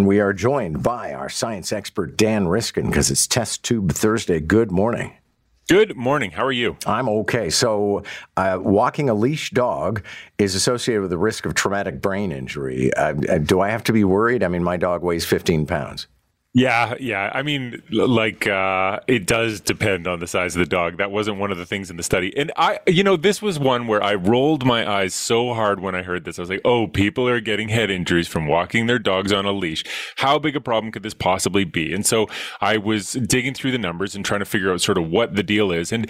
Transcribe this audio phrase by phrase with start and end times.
[0.00, 4.40] We are joined by our science expert, Dan Riskin, because it's Test Tube Thursday.
[4.40, 5.12] Good morning.
[5.68, 6.32] Good morning.
[6.32, 6.76] How are you?
[6.84, 7.48] I'm okay.
[7.48, 8.02] So,
[8.36, 10.04] uh, walking a leash dog
[10.36, 12.92] is associated with the risk of traumatic brain injury.
[12.94, 14.42] Uh, do I have to be worried?
[14.42, 16.08] I mean, my dog weighs 15 pounds.
[16.56, 17.32] Yeah, yeah.
[17.34, 20.98] I mean, like uh, it does depend on the size of the dog.
[20.98, 22.32] That wasn't one of the things in the study.
[22.36, 25.96] And I, you know, this was one where I rolled my eyes so hard when
[25.96, 26.38] I heard this.
[26.38, 29.50] I was like, "Oh, people are getting head injuries from walking their dogs on a
[29.52, 29.82] leash.
[30.18, 32.28] How big a problem could this possibly be?" And so
[32.60, 35.42] I was digging through the numbers and trying to figure out sort of what the
[35.42, 35.90] deal is.
[35.90, 36.08] And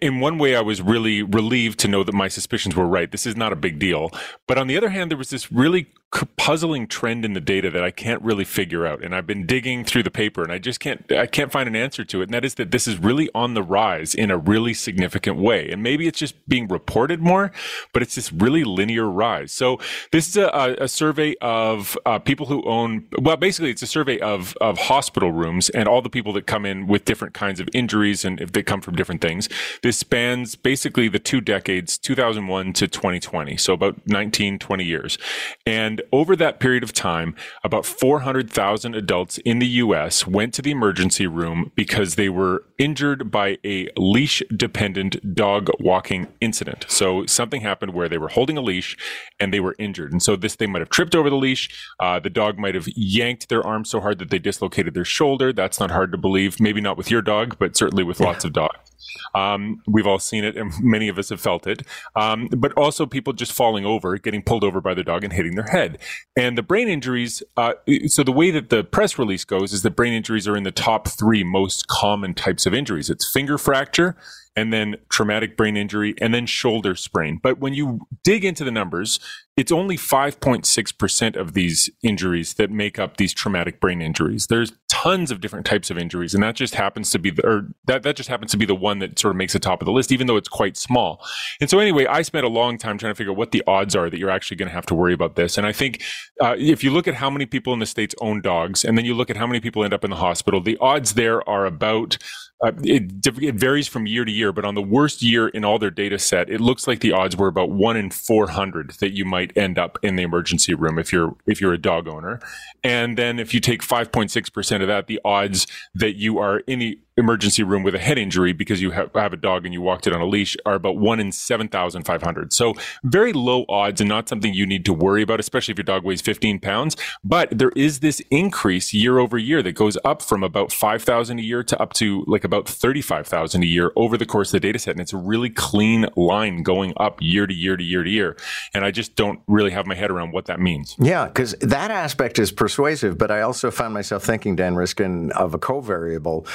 [0.00, 3.10] in one way, I was really relieved to know that my suspicions were right.
[3.10, 4.12] This is not a big deal.
[4.46, 7.84] But on the other hand, there was this really puzzling trend in the data that
[7.84, 9.04] I can't really figure out.
[9.04, 11.76] And I've been digging through the paper and I just can't, I can't find an
[11.76, 12.24] answer to it.
[12.24, 15.70] And that is that this is really on the rise in a really significant way.
[15.70, 17.52] And maybe it's just being reported more,
[17.92, 19.52] but it's this really linear rise.
[19.52, 19.78] So
[20.10, 24.18] this is a, a survey of uh, people who own, well, basically it's a survey
[24.18, 27.68] of, of hospital rooms and all the people that come in with different kinds of
[27.72, 29.48] injuries and if they come from different things.
[29.82, 33.56] This spans basically the two decades, 2001 to 2020.
[33.56, 35.16] So about 19, 20 years.
[35.64, 37.34] And over that period of time,
[37.64, 43.30] about 400,000 adults in the US went to the emergency room because they were injured
[43.30, 46.86] by a leash dependent dog walking incident.
[46.88, 48.96] So something happened where they were holding a leash
[49.38, 50.12] and they were injured.
[50.12, 51.68] And so this, they might have tripped over the leash.
[51.98, 55.52] Uh, the dog might have yanked their arm so hard that they dislocated their shoulder.
[55.52, 56.60] That's not hard to believe.
[56.60, 58.90] Maybe not with your dog, but certainly with lots of dogs.
[59.34, 61.82] Um, we've all seen it, and many of us have felt it.
[62.16, 65.54] Um, but also people just falling over, getting pulled over by their dog and hitting
[65.54, 65.89] their head.
[66.36, 67.42] And the brain injuries.
[67.56, 67.74] Uh,
[68.06, 70.70] so the way that the press release goes is that brain injuries are in the
[70.70, 73.10] top three most common types of injuries.
[73.10, 74.16] It's finger fracture,
[74.56, 77.40] and then traumatic brain injury, and then shoulder sprain.
[77.42, 79.20] But when you dig into the numbers,
[79.56, 84.46] it's only 5.6% of these injuries that make up these traumatic brain injuries.
[84.48, 84.72] There's
[85.02, 88.02] tons of different types of injuries, and that just happens to be the, or that,
[88.02, 89.92] that just happens to be the one that sort of makes the top of the
[89.92, 91.24] list, even though it's quite small.
[91.60, 93.96] And so anyway, I spent a long time trying to figure out what the odds
[93.96, 95.56] are that you're actually going to have to worry about this.
[95.56, 96.02] And I think
[96.40, 99.06] uh, if you look at how many people in the States own dogs, and then
[99.06, 101.64] you look at how many people end up in the hospital, the odds there are
[101.64, 102.18] about
[102.62, 105.78] uh, it, it, varies from year to year, but on the worst year in all
[105.78, 109.24] their data set, it looks like the odds were about one in 400 that you
[109.24, 112.38] might end up in the emergency room if you're if you're a dog owner.
[112.84, 117.62] And then if you take 5.6% of that, the odds that you are the emergency
[117.62, 120.12] room with a head injury because you have, have a dog and you walked it
[120.12, 122.52] on a leash are about one in 7,500.
[122.52, 125.84] So very low odds and not something you need to worry about, especially if your
[125.84, 126.96] dog weighs 15 pounds.
[127.22, 131.42] But there is this increase year over year that goes up from about 5,000 a
[131.42, 134.78] year to up to like about 35,000 a year over the course of the data
[134.78, 134.92] set.
[134.92, 138.36] And it's a really clean line going up year to year to year to year.
[138.74, 140.96] And I just don't really have my head around what that means.
[140.98, 143.18] Yeah, because that aspect is persuasive.
[143.18, 146.48] But I also found myself thinking, Dan Riskin, of a covariable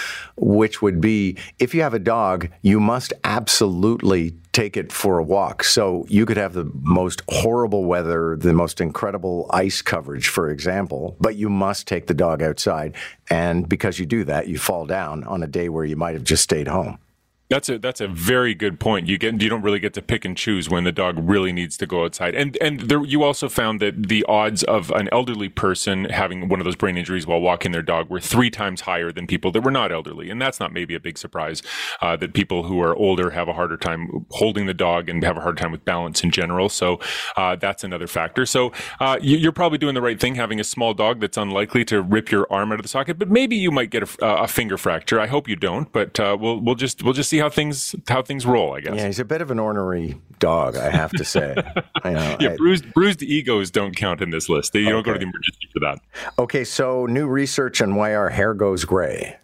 [0.55, 5.23] which would be if you have a dog, you must absolutely take it for a
[5.23, 5.63] walk.
[5.65, 11.17] So you could have the most horrible weather, the most incredible ice coverage, for example,
[11.19, 12.95] but you must take the dog outside.
[13.29, 16.23] And because you do that, you fall down on a day where you might have
[16.23, 16.99] just stayed home.
[17.47, 19.07] That's a that's a very good point.
[19.07, 21.77] You get you don't really get to pick and choose when the dog really needs
[21.77, 22.33] to go outside.
[22.33, 26.59] And and there, you also found that the odds of an elderly person having one
[26.59, 29.61] of those brain injuries while walking their dog were three times higher than people that
[29.61, 30.31] were not elderly.
[30.31, 31.61] And that's not maybe a big surprise
[32.01, 35.37] uh, that people who are older have a harder time holding the dog and have
[35.37, 36.67] a hard time with balance in general.
[36.67, 36.99] So
[37.37, 38.47] uh, that's another factor.
[38.47, 41.85] So uh, you, are probably doing the right thing having a small dog that's unlikely
[41.85, 43.19] to rip your arm out of the socket.
[43.19, 45.19] But maybe you might get a, a finger fracture.
[45.19, 45.91] I hope you don't.
[45.91, 48.75] But uh, we'll we'll just we'll just see see how things how things roll.
[48.75, 48.95] I guess.
[48.95, 51.55] Yeah, he's a bit of an ornery dog, I have to say.
[52.03, 54.73] I know, yeah, I, bruised bruised egos don't count in this list.
[54.75, 54.91] You okay.
[54.91, 55.99] don't go to the emergency for that.
[56.39, 59.37] Okay, so new research on why our hair goes gray.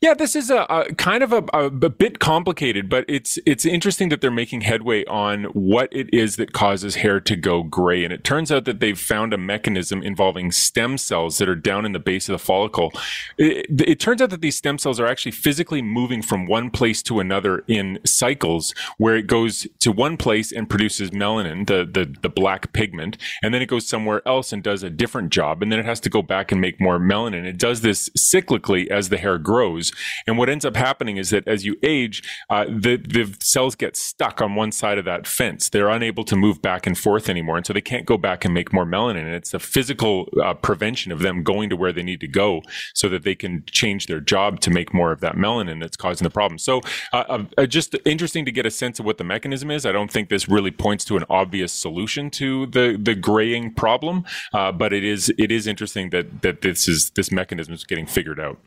[0.00, 3.64] Yeah, this is a, a kind of a, a, a, bit complicated, but it's it's
[3.64, 8.04] interesting that they're making headway on what it is that causes hair to go gray.
[8.04, 11.84] And it turns out that they've found a mechanism involving stem cells that are down
[11.84, 12.92] in the base of the follicle.
[13.38, 17.02] It, it turns out that these stem cells are actually physically moving from one place
[17.04, 22.14] to another in cycles, where it goes to one place and produces melanin, the the,
[22.22, 25.70] the black pigment, and then it goes somewhere else and does a different job, and
[25.70, 27.44] then it has to go back and make more melanin.
[27.44, 29.92] It does this cyclically as the hair grows grows.
[30.26, 33.96] And what ends up happening is that as you age, uh, the the cells get
[33.96, 35.68] stuck on one side of that fence.
[35.68, 38.54] They're unable to move back and forth anymore, and so they can't go back and
[38.54, 39.24] make more melanin.
[39.24, 42.62] And it's a physical uh, prevention of them going to where they need to go,
[42.94, 46.24] so that they can change their job to make more of that melanin that's causing
[46.24, 46.58] the problem.
[46.58, 46.80] So,
[47.12, 49.84] uh, uh, uh just interesting to get a sense of what the mechanism is.
[49.86, 54.24] I don't think this really points to an obvious solution to the the graying problem,
[54.52, 58.06] uh, but it is it is interesting that that this is this mechanism is getting
[58.06, 58.58] figured out.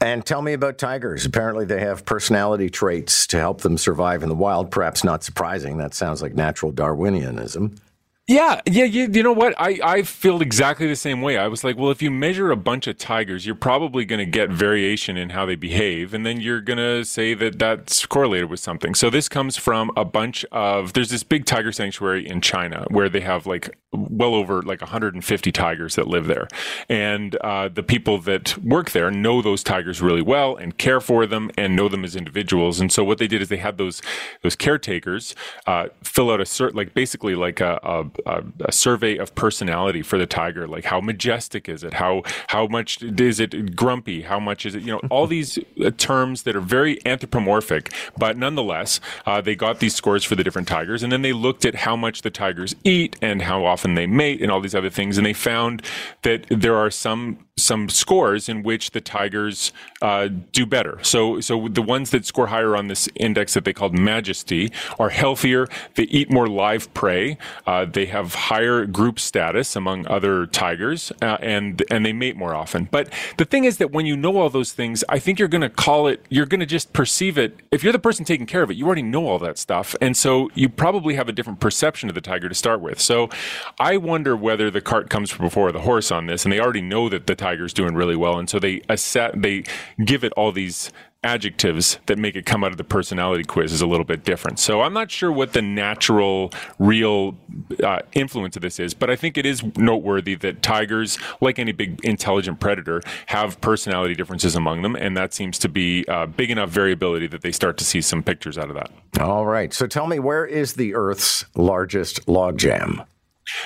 [0.00, 1.24] And tell me about tigers.
[1.24, 4.70] Apparently, they have personality traits to help them survive in the wild.
[4.70, 5.78] Perhaps not surprising.
[5.78, 7.78] That sounds like natural Darwinianism.
[8.26, 9.54] Yeah, yeah, you, you know what?
[9.58, 11.36] I, I feel exactly the same way.
[11.36, 14.24] I was like, well, if you measure a bunch of tigers, you're probably going to
[14.24, 18.48] get variation in how they behave, and then you're going to say that that's correlated
[18.48, 18.94] with something.
[18.94, 23.10] So this comes from a bunch of there's this big tiger sanctuary in China where
[23.10, 26.48] they have like well over like 150 tigers that live there,
[26.88, 31.26] and uh, the people that work there know those tigers really well and care for
[31.26, 32.80] them and know them as individuals.
[32.80, 34.00] And so what they did is they had those
[34.40, 35.34] those caretakers
[35.66, 40.02] uh, fill out a cert like basically like a, a a, a, survey of personality
[40.02, 41.94] for the tiger like how majestic is it?
[41.94, 44.22] How how much is it grumpy?
[44.22, 48.36] How much is it you know all these uh, terms that are very anthropomorphic but
[48.36, 51.74] nonetheless uh, they got these scores for the different tigers and then they looked at
[51.74, 55.16] how much the tigers eat and how often they mate and all these other things
[55.16, 55.82] and they found
[56.22, 59.72] that there are some some scores in which the tigers
[60.02, 60.98] uh, do better.
[61.02, 65.10] So, so the ones that score higher on this index that they called Majesty are
[65.10, 65.68] healthier.
[65.94, 67.38] They eat more live prey.
[67.64, 72.54] Uh, they have higher group status among other tigers, uh, and and they mate more
[72.54, 72.88] often.
[72.90, 75.62] But the thing is that when you know all those things, I think you're going
[75.62, 76.24] to call it.
[76.28, 77.60] You're going to just perceive it.
[77.70, 80.16] If you're the person taking care of it, you already know all that stuff, and
[80.16, 83.00] so you probably have a different perception of the tiger to start with.
[83.00, 83.30] So,
[83.78, 87.08] I wonder whether the cart comes before the horse on this, and they already know
[87.08, 89.64] that the Tiger's doing really well, and so they asset, they
[90.02, 90.90] give it all these
[91.22, 94.58] adjectives that make it come out of the personality quiz is a little bit different.
[94.58, 97.36] So I'm not sure what the natural, real
[97.82, 101.72] uh, influence of this is, but I think it is noteworthy that tigers, like any
[101.72, 106.50] big intelligent predator, have personality differences among them, and that seems to be uh, big
[106.50, 108.90] enough variability that they start to see some pictures out of that.
[109.20, 109.72] All right.
[109.72, 113.04] So tell me, where is the Earth's largest logjam?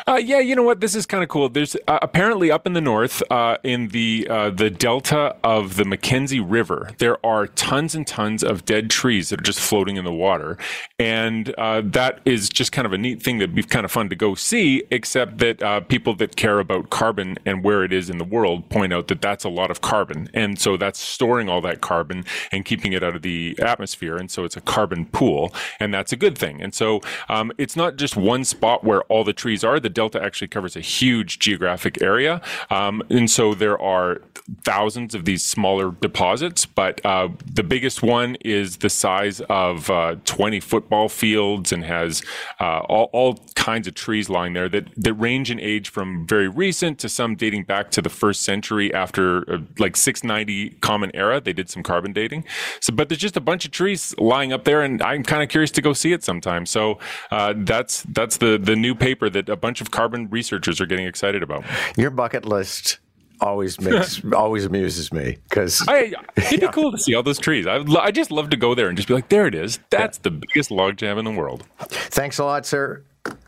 [0.07, 0.81] Uh, yeah, you know what?
[0.81, 1.49] This is kind of cool.
[1.49, 5.85] There's uh, apparently up in the north, uh, in the uh, the delta of the
[5.85, 10.05] Mackenzie River, there are tons and tons of dead trees that are just floating in
[10.05, 10.59] the water,
[10.99, 14.09] and uh, that is just kind of a neat thing that'd be kind of fun
[14.09, 14.83] to go see.
[14.91, 18.69] Except that uh, people that care about carbon and where it is in the world
[18.71, 22.25] point out that that's a lot of carbon, and so that's storing all that carbon
[22.51, 26.13] and keeping it out of the atmosphere, and so it's a carbon pool, and that's
[26.13, 26.61] a good thing.
[26.61, 30.23] And so um, it's not just one spot where all the trees are the Delta
[30.23, 32.41] actually covers a huge geographic area.
[32.71, 34.23] Um, and so there are
[34.65, 40.17] thousands of these smaller deposits, but uh, the biggest one is the size of uh,
[40.25, 42.23] 20 football fields and has
[42.61, 46.49] uh, all, all, kinds of trees lying there that, that range in age from very
[46.49, 51.41] recent to some dating back to the first century after uh, like 690 Common Era.
[51.41, 52.45] They did some carbon dating.
[52.81, 55.49] So, but there's just a bunch of trees lying up there, and I'm kind of
[55.49, 56.67] curious to go see it sometime.
[56.67, 56.99] So
[57.31, 61.43] uh, that's that's the the new paper that bunch of carbon researchers are getting excited
[61.43, 61.65] about.
[61.97, 62.99] Your bucket list
[63.41, 66.71] always makes always amuses me because it'd be yeah.
[66.73, 67.67] cool to see all those trees.
[67.67, 69.79] I, I just love to go there and just be like, there it is.
[69.91, 70.23] That's yeah.
[70.25, 71.65] the biggest logjam in the world.
[71.79, 73.03] Thanks a lot, sir.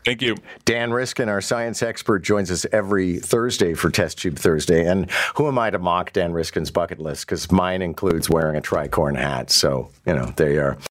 [0.05, 0.35] Thank you.
[0.65, 4.85] Dan Riskin, our science expert, joins us every Thursday for Test Tube Thursday.
[4.85, 7.25] And who am I to mock Dan Riskin's bucket list?
[7.25, 9.51] Because mine includes wearing a tricorn hat.
[9.51, 10.77] So, you know, there you are.